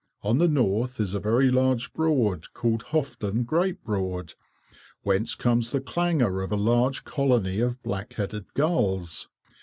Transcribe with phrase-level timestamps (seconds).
[0.23, 4.33] On the north is a very large Broad, called Hoveton Great Broad,
[5.03, 9.29] whence comes the clangour of a large colony of black headed gulls.